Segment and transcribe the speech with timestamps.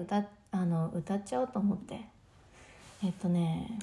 [0.00, 2.00] 歌あの歌っちゃおうと思って。
[3.02, 3.78] えっとね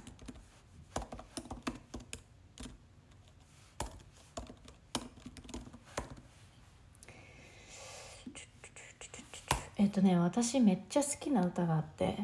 [9.77, 12.17] えっとね私めっちゃ好きな歌があって。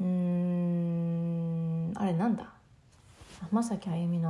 [0.00, 2.52] うんあれなんだ？
[3.40, 4.28] 浜崎あゆみの。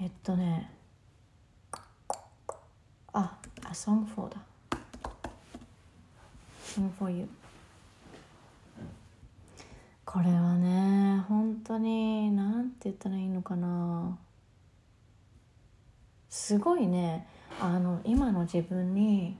[0.00, 0.70] えっとね
[3.12, 4.36] あ「A Song for」だ
[6.76, 7.26] 「Sing for You」
[10.04, 14.18] これはね本当になんて言ったらいいのかな
[16.28, 17.26] すごいね
[17.60, 19.38] あの今の自分に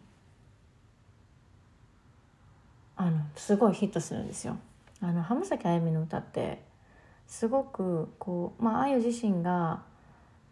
[2.96, 4.56] あのすごいヒットするんですよ。
[5.02, 6.62] あの浜崎あゆみの歌って
[7.26, 9.82] すごくこうまああゆ自身が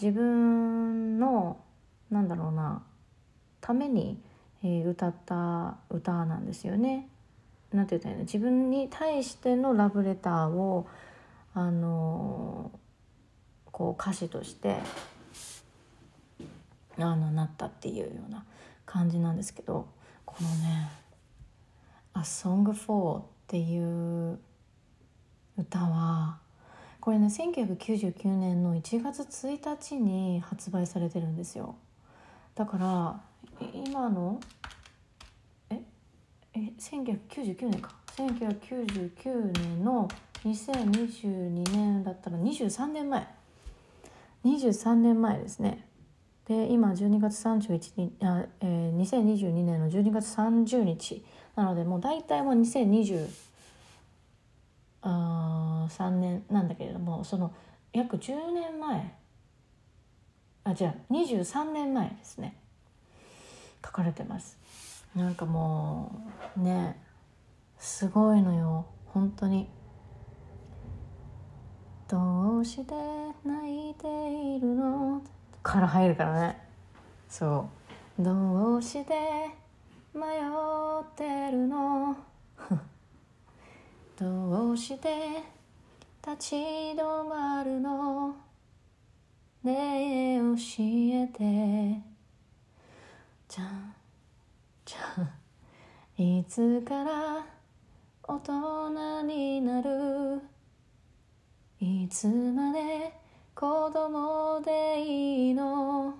[0.00, 1.56] 自分の
[2.10, 2.82] なんだろうな
[3.62, 4.22] ために、
[4.64, 7.06] えー、歌った歌なんですよね。
[7.72, 8.24] なんて言ったらいいの？
[8.24, 10.86] 自分に対してのラブレターを
[11.52, 12.72] あの、
[13.70, 14.78] こう歌詞として
[16.96, 18.44] あのなったっていうような
[18.86, 19.88] 感じなんですけど
[20.24, 20.88] このね
[22.14, 24.38] 「A Song for」っていう
[25.58, 26.38] 歌は
[27.00, 31.74] これね1999年の1月1日に発売されてるんですよ
[32.54, 33.20] だから
[33.72, 34.40] 今の？
[35.70, 35.80] え？
[36.54, 37.94] え1999年か。
[38.16, 40.08] 1999年の
[40.44, 43.26] 2022年だったら23年前。
[44.44, 45.86] 23年前ですね。
[46.46, 51.24] で今12月31日あ、えー、2022年の12月30日。
[51.56, 53.28] なのでもう大体もう2023
[56.10, 57.54] 年なんだけれどもその
[57.92, 59.14] 約10年前。
[60.64, 62.56] あじゃあ23年前ですね。
[63.84, 64.58] 書かれてます。
[65.14, 66.10] なんかも
[66.56, 67.00] うね
[67.78, 68.86] すごいのよ。
[69.06, 69.68] 本当に。
[72.08, 72.94] どうして
[73.44, 74.06] 泣いて
[74.56, 75.22] いるの？
[75.62, 76.58] から入るからね。
[77.28, 77.68] そ
[78.18, 78.22] う。
[78.22, 79.14] どうして
[80.14, 82.16] 迷ってるの？
[84.18, 85.42] どうして
[86.24, 88.36] 立ち止まるの？
[89.62, 92.13] ねえ教えて。
[93.54, 93.94] じゃん
[94.84, 95.22] じゃ
[96.20, 97.46] んいつから
[98.24, 100.42] 大人になる
[101.78, 103.12] いつまで
[103.54, 106.14] 子供でいいの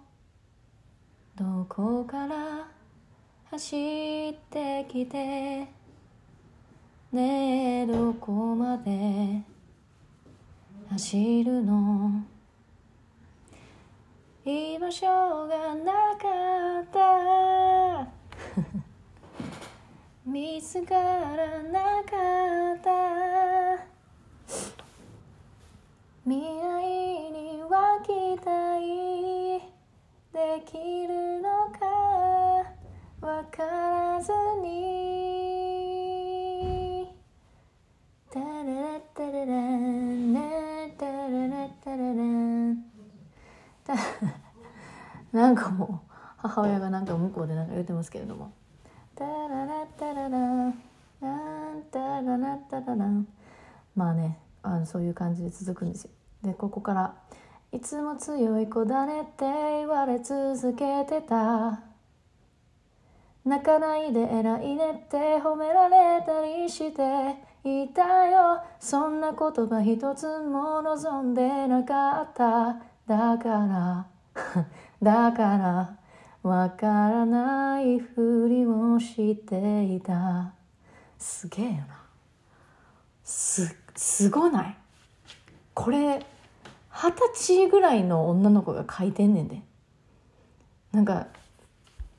[1.34, 2.68] どこから
[3.50, 5.66] 走ってきて
[7.10, 9.42] ねえどこまで
[10.88, 12.22] 走るの
[14.46, 15.06] 居場所
[15.48, 16.28] がなか
[16.80, 16.83] った
[20.24, 22.16] 見つからなか
[22.74, 23.84] った。
[26.24, 26.42] 未来
[27.30, 29.60] には期待
[30.32, 31.86] できるのか。
[33.20, 34.32] わからず
[34.62, 35.94] に。
[38.30, 40.34] タララタララン。
[40.96, 42.84] タララタララン。
[45.32, 46.03] なんかもう
[46.44, 48.52] 母親がなんか向こうでなんか言ってますけれども。
[49.16, 50.38] タララタララ
[50.68, 50.74] ン
[51.90, 53.26] タララタララン
[53.94, 56.10] まあねあのそういう感じで続くんですよ。
[56.42, 57.14] でここから
[57.72, 61.80] 「いつも強い子だね」って言われ続けてた。
[63.46, 68.62] 泣かないで偉いねって褒められたりしていたよ。
[68.80, 72.76] そんな言葉一つも望んでなかった。
[73.06, 74.06] だから
[75.02, 76.03] だから
[76.44, 80.52] わからないふりをしていた。
[81.18, 81.86] すげえな。
[83.24, 84.76] すすごない？
[85.72, 86.18] これ
[86.90, 89.62] 二十歳ぐらいの女の子が書いてんねんで。
[90.92, 91.28] なんか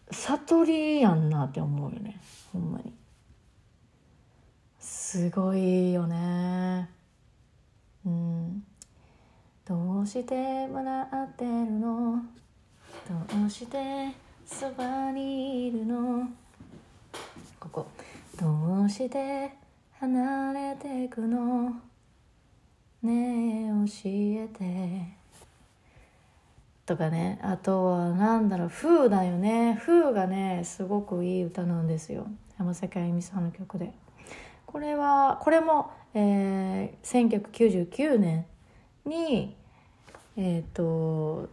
[0.10, 2.20] 悟りやんなって思うよね。
[2.52, 2.92] ほんまに。
[4.80, 6.90] すごいよね。
[8.04, 8.64] うん。
[9.66, 12.24] どうして笑ってるの？
[13.46, 14.12] うして
[14.46, 16.28] そばにいるの？
[17.60, 17.88] ここ。
[18.40, 19.52] どうして
[20.00, 21.76] 離れてくの？
[23.04, 25.16] ねえ教えて。
[26.86, 27.40] とかね。
[27.44, 32.28] あとはなんだろう「風」だよね「風」がねすごくいい歌なんですよ。
[32.58, 33.94] 山崎あゆみさんの曲で。
[34.66, 38.46] これはこれも、えー、1999年
[39.06, 39.56] に
[40.36, 41.48] えっ、ー、と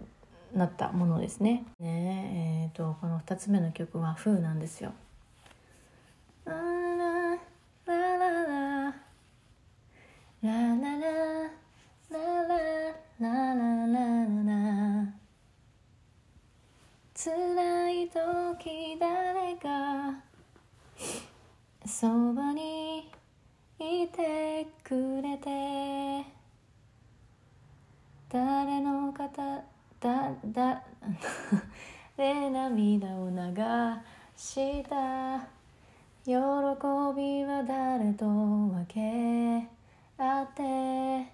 [0.55, 1.65] なったものですね。
[1.81, 4.93] ねえーと、この2つ目の曲は「風」なんですよ。
[17.25, 20.21] 辛い時誰か
[21.87, 23.13] そばに
[23.79, 26.27] いてくれて
[28.29, 29.72] 誰の方
[30.03, 30.83] だだ
[32.19, 33.37] で涙を流
[34.37, 35.39] した。
[36.25, 39.69] 喜びは誰と分け
[40.19, 41.27] 合って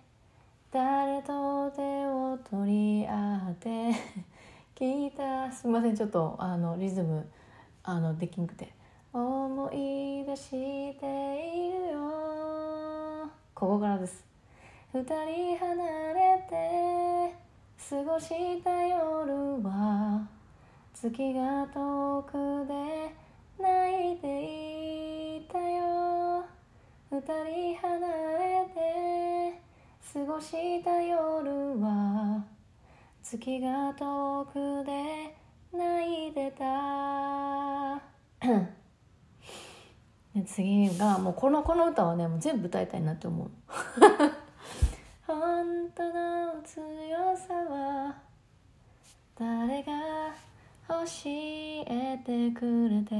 [0.70, 3.68] 誰と手を取り合って
[4.74, 5.50] 聞いた。
[5.50, 7.26] すみませんちょっとあのリズム
[7.82, 8.74] あのできんくて。
[9.14, 13.30] 思い出しているよ。
[13.54, 14.26] ここからです。
[14.92, 17.47] 二人離れて
[17.78, 18.26] 過ごし
[18.62, 20.26] た夜は
[20.92, 23.14] 月が遠くで
[23.58, 26.44] 泣いていたよ。
[27.10, 27.98] 二人離
[28.36, 29.60] れて
[30.12, 32.44] 過ごした夜は
[33.22, 35.36] 月が遠くで
[35.72, 38.02] 泣いてた。
[40.46, 43.50] 次がもうこのこの歌はねもう全部歌いたいなって思う。
[45.28, 48.16] 本当の強さは
[49.38, 50.32] 誰が
[50.88, 50.94] 教
[51.26, 53.14] えてくれて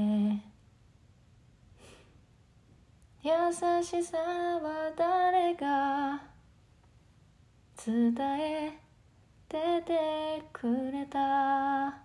[3.21, 3.31] 優
[3.83, 6.19] しさは誰が
[7.85, 8.71] 伝え
[9.47, 11.95] ててくれた。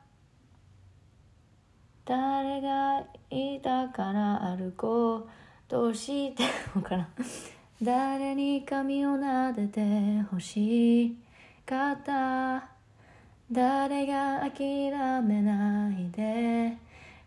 [2.04, 5.28] 誰がいたから歩こう
[5.66, 7.08] どうしてもから
[7.82, 9.80] 誰に髪を撫でて
[10.30, 11.16] 欲し
[11.66, 12.68] かった
[13.50, 14.90] 誰が諦
[15.22, 16.76] めないで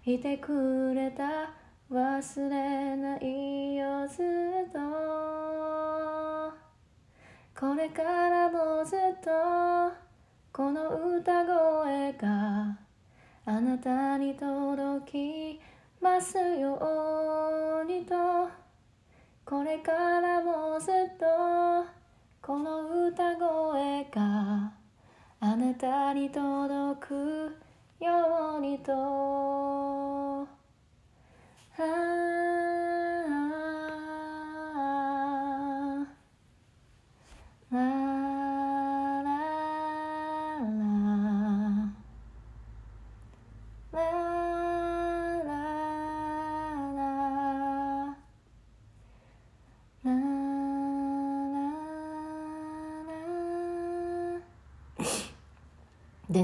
[0.06, 1.52] いてくれた？
[1.90, 4.78] 忘れないよずっと。
[7.58, 9.30] これからもずっと
[10.52, 12.78] この歌声が
[13.46, 15.62] あなたに届き
[16.02, 16.78] ますよ
[17.82, 18.67] うにと。
[19.50, 21.26] これからもずっと
[22.42, 24.74] この歌声が
[25.40, 27.56] あなたに届く
[28.02, 30.46] ようにと。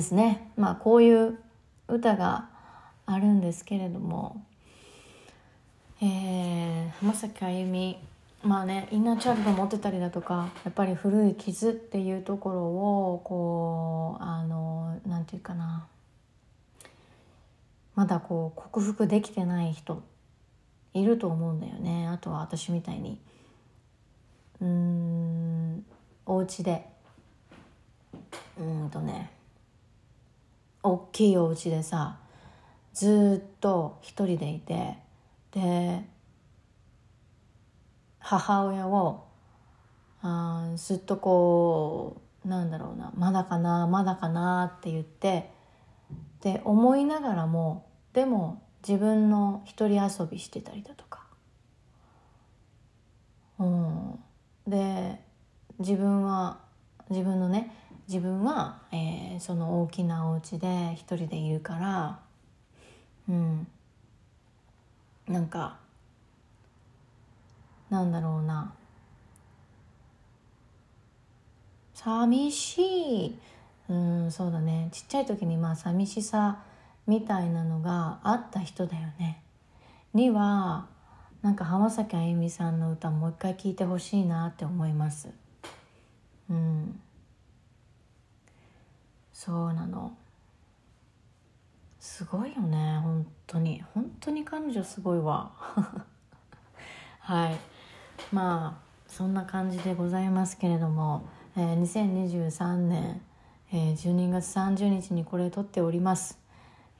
[0.04, 0.52] ですね。
[0.58, 1.40] まあこういう
[1.88, 2.50] 歌が
[3.06, 4.44] あるんですけれども、
[6.02, 7.98] えー、浜崎あゆみ。
[8.44, 15.88] まあねインナーチャイルド持ってたりだとかやっぱり古い傷っていうところをこうあのなんていうかな。
[17.96, 20.04] まだこう克服できてない人
[20.94, 22.08] いると思うんだよね。
[22.08, 23.22] あとは私みたいに。
[24.60, 25.86] うん
[26.26, 26.90] お家で。
[28.60, 29.32] うんとね。
[30.84, 32.20] 大きいお家でさ
[32.94, 34.98] ずっと一人でいて
[35.52, 36.04] で
[38.20, 39.26] 母親を
[40.22, 45.50] あずっとこうなんだろうなまだかなまだかなって言って
[46.42, 51.26] で思いながらもでも自分の一人遊びしてたりだとか、
[53.60, 54.20] うん、
[54.68, 55.20] で
[55.80, 56.60] 自分は
[57.10, 57.72] 自分のね
[58.08, 62.20] 自分は、えー、その大きなお家で一人でいるから
[63.30, 63.68] うん。
[65.28, 65.78] なんか
[67.90, 68.74] なんだろうな。
[71.94, 72.82] 寂し
[73.28, 73.40] い。
[73.88, 74.90] うんそうだね。
[74.92, 76.64] ちっちゃい時にまあ寂しさ
[77.06, 79.42] みたいなのがあった人だよね。
[80.14, 80.88] には
[81.44, 85.30] なんか浜崎あゆみさんの歌もう一回聴いてほしいなって思います。
[86.50, 87.00] うん。
[89.46, 90.16] そうなの。
[92.00, 93.84] すごいよね本当に。
[93.94, 95.52] 本当に彼女すごいわ。
[97.20, 97.56] はい。
[98.32, 101.26] まあそんな感じでございますけれども、
[101.58, 103.22] えー、2023年、
[103.74, 106.40] えー、12月30日にこれ撮っております。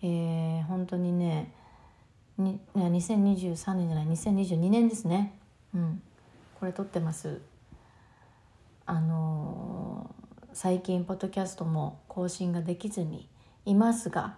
[0.02, 1.54] えー、本当にね
[2.38, 5.40] に2023年じゃない2022年ですね。
[5.74, 6.02] うん。
[6.60, 7.42] これ撮ってます。
[8.86, 10.23] あのー、
[10.54, 13.28] 最近ポッドキャストも更新ができずに
[13.66, 14.36] いますが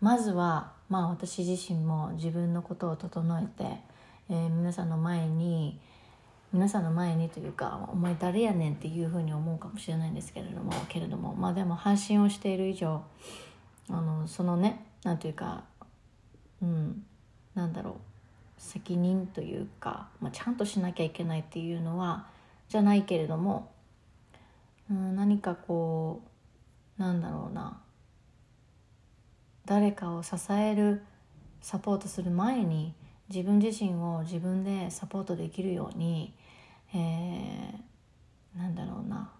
[0.00, 3.64] まずはまあ私自身も自分のことを整えて、
[4.30, 5.80] えー、皆さんの前に
[6.52, 13.02] 皆さんの前にというか「お前誰やねん」っていうふうに思うかもしれないんですけれどもけれどもまあでも発信をしている以上
[13.90, 15.64] あのそのねなんていうか
[16.62, 17.04] うん
[17.56, 17.94] なんだろう
[18.58, 22.26] 責任というか、まあ、ちゃんとしなきゃいけないっていうのは
[22.68, 23.70] じゃないけれども、
[24.90, 26.22] うん、何かこ
[26.98, 27.80] うなんだろうな。
[29.64, 31.02] 誰かを支える
[31.60, 32.94] サポートする前に
[33.28, 36.32] 自分自身を自分でサポートできるように、
[36.94, 39.30] えー、なんだろうな。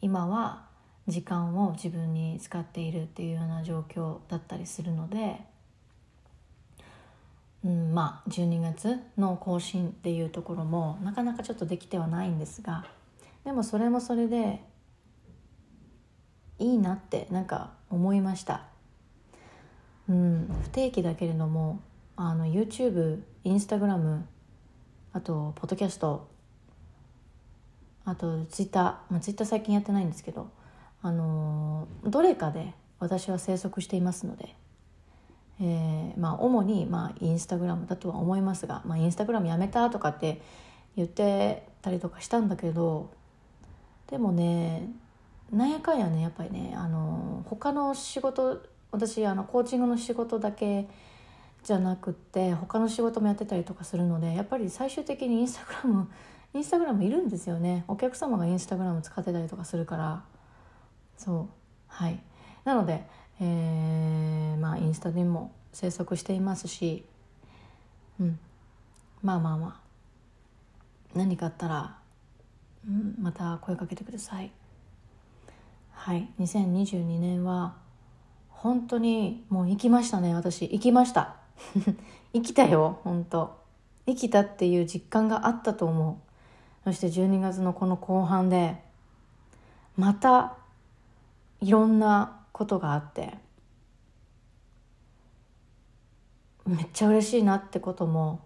[0.00, 0.66] 今は
[1.06, 5.40] 時間を自分に使っているっていうような状況だったりするので、
[7.64, 12.86] うん、まあ12月の更新っていうところもなかなかちょっとできてはないんですが
[13.44, 14.60] でもそれもそれで
[16.58, 18.62] いいなってなんか思いました。
[20.08, 21.80] うん、不定期だけれども
[22.16, 24.22] あの YouTube、Instagram
[25.12, 26.28] あとポッドキャスト
[28.04, 30.50] あと Twitter、まあ、Twitter 最近やってないんですけど
[31.02, 34.54] あのどれかで私は生息していますので、
[35.60, 40.40] えー、まあ主にまあインスタグラムだとは思いますが、まあ、インスタグラムやめたとかって
[40.96, 43.10] 言ってたりとかしたんだけど
[44.10, 44.88] でもね
[45.52, 48.62] なんやかんやねやっぱりねあの他の仕事
[48.92, 50.86] 私あのコーチングの仕事だけ
[51.64, 56.08] じゃなくって他の仕事もやってたりとかするのでやっぱり最終的にインスタグラム
[56.54, 57.84] インスタグラムいるんですよね。
[57.88, 60.22] お客様がインスタグラム使ってたりとかするから。
[61.18, 61.46] そう。
[61.88, 62.18] はい。
[62.64, 63.06] なので、
[63.40, 67.04] えー、まあインスタにも生息していますし
[68.20, 68.38] うん。
[69.22, 69.88] まあまあまあ。
[71.14, 71.98] 何かあったら、
[72.86, 74.50] うん、また声かけてください。
[75.92, 76.28] はい。
[76.40, 77.76] 2022年は
[78.48, 80.62] 本当にもう行きましたね私。
[80.62, 81.36] 行きました。
[82.32, 83.58] 生きたよ本当。
[84.06, 86.20] 生きたっていう実感があったと思
[86.84, 86.84] う。
[86.84, 88.82] そして12月のこの後半で
[89.96, 90.54] また
[91.60, 93.34] いろんなことがあって
[96.66, 98.40] めっちゃ嬉しいなってことも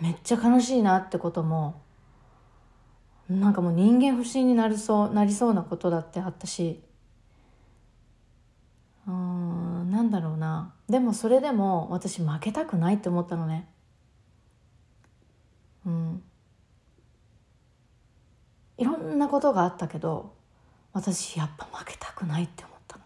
[0.00, 1.80] めっちゃ悲しいなってことも
[3.30, 6.82] なんかもう人間不信になりそうなりそうなことだってあったし
[9.06, 10.74] うんなんだろうな。
[10.88, 13.68] でもそれでも私負けたくないって思ったのね。
[15.86, 16.22] うん。
[18.78, 20.34] いろんなことがあったけど
[20.92, 23.04] 私やっぱ負けたくないって思ったの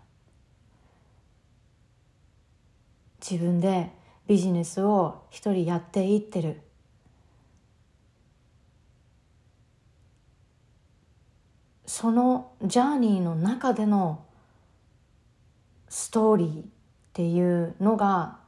[3.28, 3.90] 自分で
[4.28, 6.60] ビジネスを一人やっていってる。
[11.86, 14.24] そのジャーニーの中での
[15.88, 16.64] ストーリーっ
[17.12, 18.38] ていうのが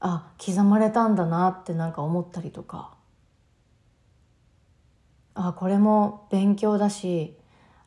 [0.00, 2.94] あ刻まれたんだなってなんか思ったりとか。
[5.34, 7.36] あこれも勉強だし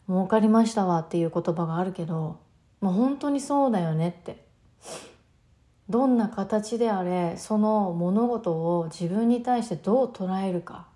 [0.08, 2.40] 儲かりましたわっていう言葉があるけど、
[2.80, 4.46] まあ、本当にそうだよねって。
[5.90, 10.88] どんな形であれその物事を自分に対してどう捉えるか。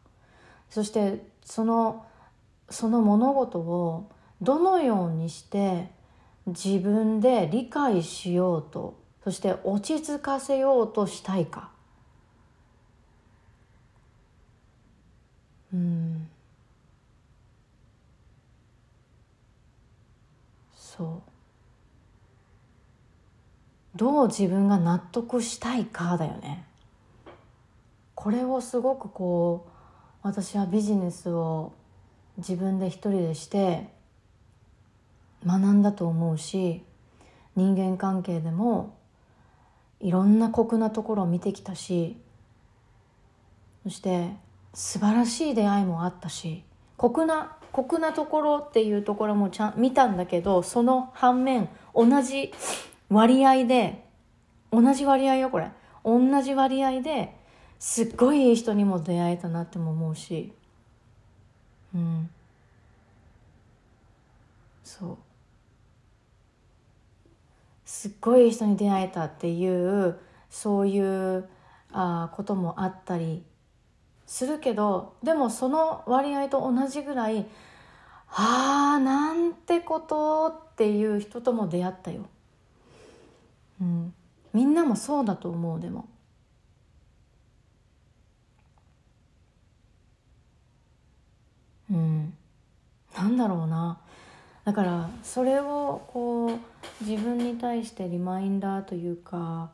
[0.69, 2.05] そしてその
[2.69, 4.09] その物事を
[4.41, 5.89] どのようにして
[6.47, 11.69] 自分で理解しようとそして落ち着かせようとしたいか。
[15.73, 16.27] うん。
[20.75, 21.32] そう。
[23.95, 26.65] どう自分が納得したいかだよね。
[28.15, 29.69] これをすごくこう
[30.21, 31.73] 私はビジネスを
[32.37, 33.89] 自分で一人でして
[35.45, 36.83] 学んだと思うし
[37.55, 38.95] 人間関係でも
[39.99, 42.17] いろんな酷なところを見てきたし
[43.83, 44.29] そして
[44.73, 46.63] 素晴らしい出会いもあったし
[46.97, 52.53] 酷な酷なところっていうところもちゃん見たんだけどその反面同じ
[53.09, 54.05] 割合で
[54.71, 55.69] 同じ割合よこれ。
[56.03, 57.33] 同じ割合で
[57.79, 60.53] すっごいいい人にも出会えたなっても思うし。
[61.93, 62.29] うん。
[64.83, 65.17] そう。
[67.85, 70.17] すっごいいい人に出会えたっていう
[70.49, 71.47] そういう
[71.91, 73.43] あこともあったり
[74.25, 77.45] するけどでもその割合と同じぐらい
[78.29, 82.25] ああなんてことっていう人とも出会ったよ。
[83.83, 84.13] うん、
[84.53, 86.07] みんなもそうだと思うでも。
[91.91, 92.33] うん、
[93.15, 93.99] なんだろうな。
[94.63, 96.51] だからそれをこう
[97.03, 99.71] 自分に対してリマインダーというか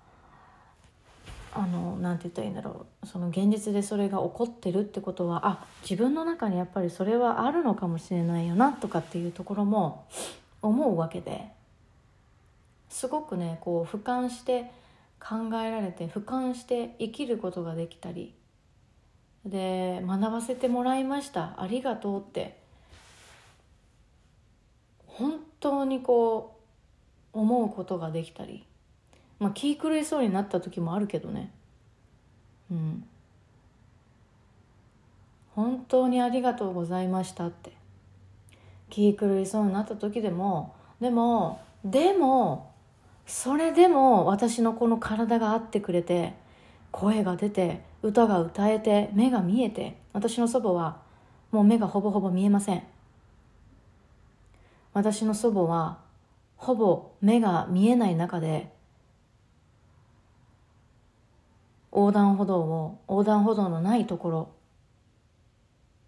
[1.53, 3.07] あのなんて言ったらいいんだろう。
[3.07, 10.07] その現実でそれが起こってるってことはあ自分の中にやっぱりそれはあるのかもしれないよなとかっていうところも
[10.63, 11.58] 思うわけで。
[12.89, 14.72] すごくねこう俯瞰して
[15.19, 18.34] 考えられて俯瞰して生きることができたり。
[19.46, 21.62] で学ばせてもらいました。
[21.62, 22.60] ありがとうって。
[25.05, 26.60] 本当にこ
[27.34, 28.65] う思うことができたり。
[29.39, 31.51] まあ気狂いそうになった時もあるけどね。
[32.69, 33.05] うん。
[35.55, 37.72] 本当にありがとうございましたって。
[38.89, 42.68] 気狂いそうになった時でもでもでも
[43.29, 46.33] それでも私のこの体があってくれて
[46.89, 50.98] 声が出て歌が歌えて目が見えて私の祖母は
[51.51, 52.83] もう目がほぼほぼ見えません。
[54.93, 56.00] 私の祖母は
[56.57, 58.71] ほぼ目が見えない中で
[61.91, 64.50] 横断歩道を横断歩道のないところ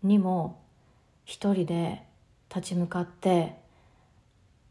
[0.01, 0.60] にも
[1.25, 2.01] 一人で
[2.50, 3.56] 立ち向かって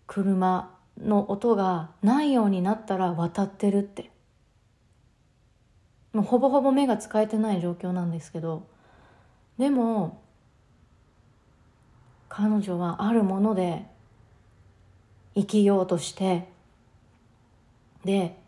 [0.08, 4.10] 車の音がないようになったら渡ってるって。
[6.12, 8.66] もうほぼほぼ目が使えてない状況なんですけど。
[9.58, 10.22] でも
[12.28, 13.84] 彼女はあるもので
[15.34, 16.48] 生きようとして
[18.04, 18.38] で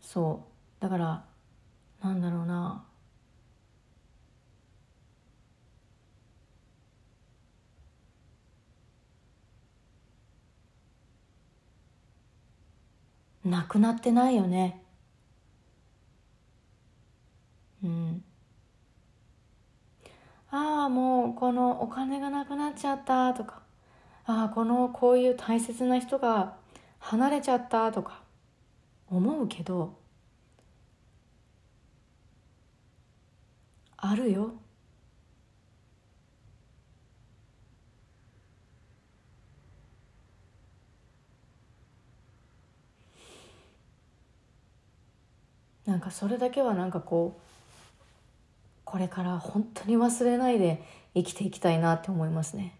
[0.00, 0.42] そ
[0.80, 0.82] う。
[0.82, 1.24] だから
[2.02, 2.84] なんだろうな。
[13.44, 14.82] なくなってないよね。
[17.82, 18.24] うん。
[20.50, 23.32] ああもうこのお金がなくなっちゃった。
[23.34, 23.62] とか。
[24.26, 26.56] ああこのこういう大切な人が
[26.98, 27.90] 離れちゃった。
[27.92, 28.22] とか。
[29.08, 29.98] 思うけど。
[33.96, 34.59] あるよ。
[45.86, 47.42] なんかそれだけはなんかこう
[48.84, 50.82] これから本当に忘れないで
[51.14, 52.76] 生きていきたいなって思いますね。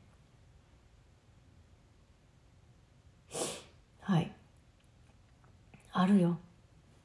[4.01, 4.33] はい。
[5.93, 6.39] あるよ。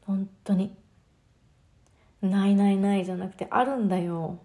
[0.01, 0.75] 本当に。
[2.21, 4.39] ないないないじゃなくてあるんだよ。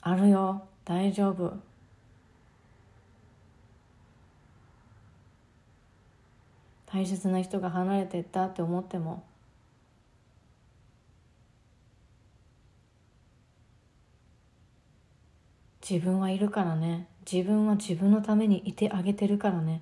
[0.00, 0.66] あるよ。
[0.84, 1.71] 大丈夫。
[6.92, 9.24] 大切な人が離れてったって思っても。
[15.88, 17.08] 自分はいるからね。
[17.30, 19.80] 自分は自分のためにいてあげてるからね。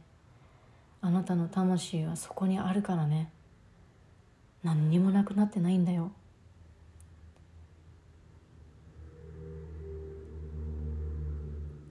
[1.00, 3.28] あなたの魂はそこにあるからね。
[4.62, 6.12] 何にもなくなってないんだよ。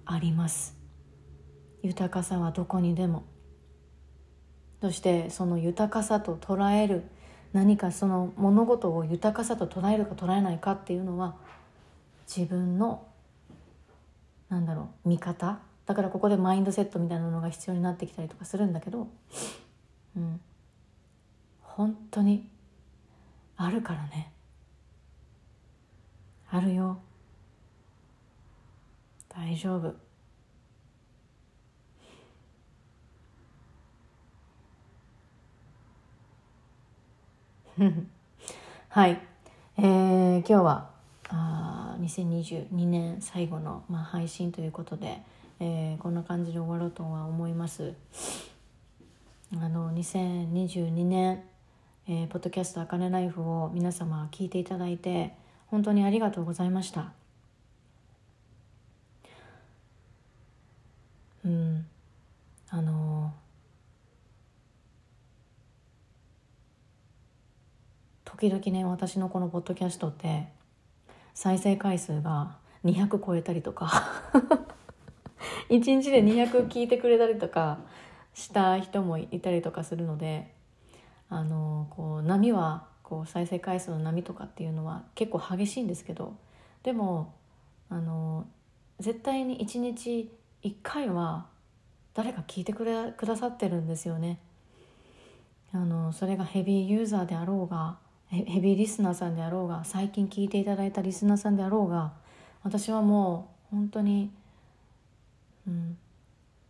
[0.05, 0.77] あります。
[1.84, 3.23] 豊かさはどこにでも。
[4.82, 7.04] そしてその豊かさと捉える
[7.54, 11.36] 何かその物事を豊かさと捉えるか捉えないかっていうのは
[12.28, 13.06] 自分の
[14.50, 15.60] なんだろう見方？
[15.86, 19.08] だからここでマインドセットみたいなのが必要になってきたりとかするんだけど
[20.15, 20.39] うん。
[21.62, 22.50] 本当に
[23.56, 24.34] あるからね。
[26.52, 27.00] あるよ。
[29.30, 29.96] 大丈夫。
[38.89, 39.22] はい、
[39.78, 40.89] えー、今日は
[41.30, 45.22] あ2022年最後の、まあ、配信ということで、
[45.62, 47.94] えー、こんな感じで終わろうとは思います。
[49.54, 51.42] あの2022年、
[52.08, 55.34] えー、ポッドキャスト「あかねライフ」を皆様聞いていただいて
[55.68, 57.13] 本当にありがとうございました
[61.44, 61.88] うん
[62.70, 63.50] あのー
[68.39, 70.47] 時々ね私のこのポッドキャストって
[71.34, 73.91] 再生回数が200超えたりとか
[75.69, 77.80] 1日で200聞いてくれたりとか
[78.34, 80.54] した人もいたりとかするので
[81.30, 86.38] あのこう波はこう再生回数の波とかっていうのは結構激しいんですけど
[86.84, 87.34] でも
[87.89, 88.47] あの
[89.02, 90.32] 絶対に1日
[90.63, 91.47] 1回は
[92.13, 94.39] 誰か聞いてくれくださってるんですよね。
[95.73, 97.97] あのそれがヘビーユーザーであろうが
[98.30, 102.13] ヘビーリスナーさんであろうが最近聞いていただいたリスナーさんであろうが
[102.63, 104.32] 私はもう本当に、
[105.68, 105.98] うん、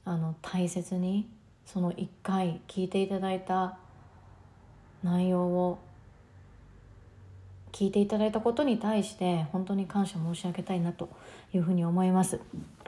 [0.06, 1.28] あの大切に
[1.66, 3.78] その1回聞いていただいた
[5.04, 5.80] 内容を
[7.72, 11.10] 聞いていただいたことに対して本当に感謝申し上げたいなと
[11.54, 12.40] いうふうに思います。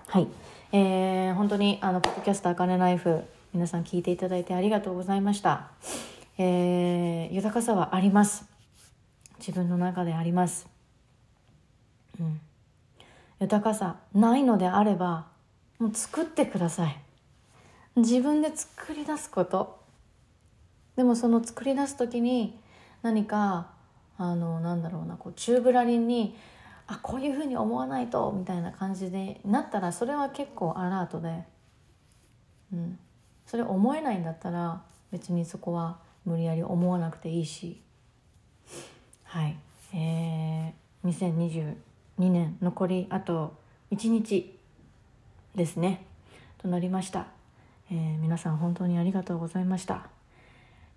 [0.08, 0.28] はい、
[0.72, 3.22] えー、本当にあのポッドキャストあかねライフ
[3.54, 5.70] 皆さん聞いていただいてありがとうございました、
[6.38, 8.51] えー、豊かさはあります。
[9.42, 10.68] 自分の中であります。
[12.20, 12.40] うん。
[13.40, 15.26] 豊かさないのであれば
[15.80, 16.98] もう作ってください。
[17.96, 19.82] 自分で作り出すこと。
[20.96, 22.60] でもその作り出す時に
[23.02, 23.72] 何か
[24.20, 26.38] あのなんだろうなこう宙ぶらりんに
[26.86, 31.44] あこういうふうに思わないとみたいな感じでなったらそれは結構アラートで、
[32.72, 33.00] うん、
[33.48, 37.82] それ思えないんだったら別にそこは無理やり思わなくていいし。
[39.32, 39.56] はい
[39.94, 41.76] えー、2022
[42.18, 43.54] 年残りあと
[43.92, 44.60] 1日
[45.56, 46.06] ですね
[46.62, 47.28] となりました、
[47.90, 50.10] えー、皆さん本当にありがとうございました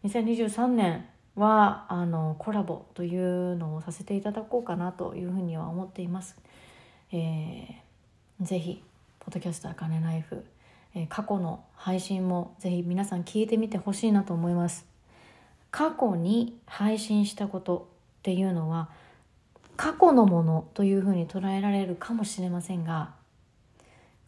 [0.03, 6.37] 2023年はあのコラボというのをさせていただこうかなというふうには思っています。
[7.13, 8.83] えー、ぜひ
[9.21, 10.45] ポッドキャストあかねライフ、
[10.95, 14.87] えー、過去の配信もぜひ皆さん聞いてみてほしいなと思います。
[15.71, 17.94] 過去に配信したこと
[18.25, 18.89] っていうのは
[19.77, 23.11] 過去のものというふうに捉えられるかもしれませんが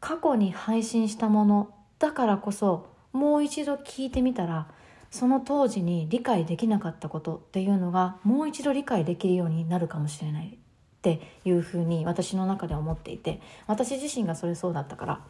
[0.01, 4.67] 過去に配信したものだからこそもう一度聞いてみたら
[5.11, 10.49] その当時に理解できなかったことっていうのがもう一度理解できるようになるかもしれない。
[10.49, 15.21] っていうふうに私の中で思っていて私自身がそれそうだったから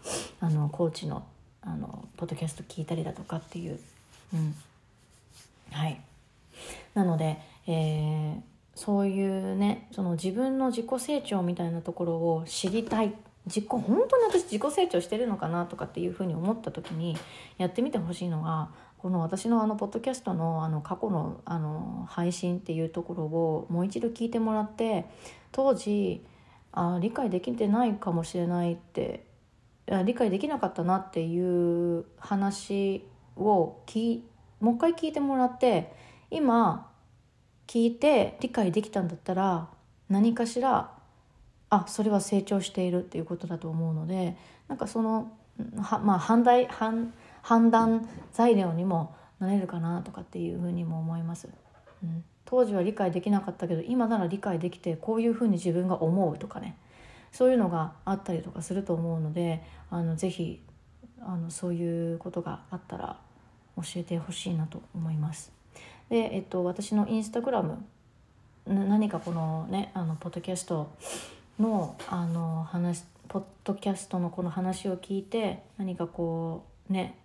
[0.40, 1.26] あのコーチの
[1.60, 3.78] あのポッドキャスト聞いたりだとかっていう、
[4.32, 4.54] うん、
[5.70, 6.00] はい。
[6.94, 8.40] なので、えー、
[8.76, 13.12] そういうねその自分の自己成長みたいなところを知りたい。
[13.46, 17.16] 自己本当に私自己成長してるのかなとかっていうふうに思った時に
[17.58, 25.06] やってみてほしいのがこの私のあのポッドキャストのあの過去のあの配信っていうところをもう一度聞いてもらって
[25.52, 26.24] 当時
[26.72, 29.26] あ理解できてないかもしれないって
[30.04, 33.04] 理解できなかったなっていう話
[33.36, 34.24] をき
[34.58, 35.92] もう一回聞いてもらって
[36.30, 36.90] 今
[37.66, 39.68] 聞いて理解できたんだったら
[40.08, 40.92] 何かしら
[41.70, 44.36] あそれは成長しているっていうことだと思うので
[44.68, 45.32] なんかその
[45.80, 51.48] はまあ反対反判断材料にもなれるかなとかっていうふうにも思います。
[52.02, 56.76] うん、当時は理解できなかったけど今なら理解できてこういうふうに自分が思うとかね
[57.32, 60.62] そういうのがあったりとかすると思うのであのぜひ
[61.20, 63.18] あのそういうことがあったら
[63.76, 65.55] 教えてほしいなと思います。
[66.08, 67.84] で、えっと、私のインスタグラム
[68.66, 70.90] 何かこのねあのポッドキャスト
[71.58, 77.16] のあの話ポッドキャストのこの話を聞いて何かこうね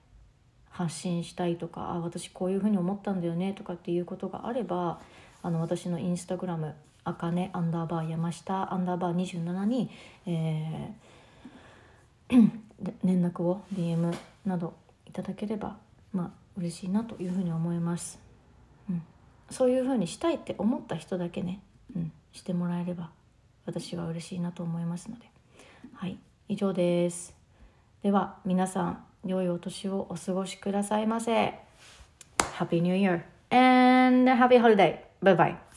[0.70, 5.00] 発信したいとかあ私こういうふうに思ったんだよねとかっていうことがあれば
[5.44, 9.90] あの私のインスタグラムあかねアンダーバー山下アンダーバー27に、
[10.26, 12.52] えー、
[13.04, 14.16] 連絡を DM
[14.46, 14.74] など
[15.08, 15.78] いただければ
[16.14, 18.20] まあ嬉しいなというふうに思います、
[19.52, 21.62] そういうふうにしたいって思った人だけね、
[21.96, 23.12] うん、してもらえれば
[23.66, 25.26] 私は嬉しいなと思いますので
[25.94, 26.18] はい
[26.50, 27.36] 以上です
[28.04, 31.54] では皆さん良いお年をお過ごしくださいませ。
[32.58, 35.00] Happy New Year and Happy Holiday!
[35.22, 35.71] Bye bye!